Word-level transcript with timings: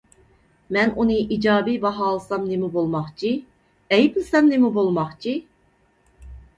مەن 0.77 0.93
ئۇنى 1.03 1.17
ئىجابىي 1.35 1.77
باھالىسام 1.83 2.49
نېمە 2.55 2.71
بولماقچى، 2.79 3.33
ئەيىبلىسەم 3.95 4.53
نېمە 4.53 4.77
بولماقچى؟ 4.83 5.41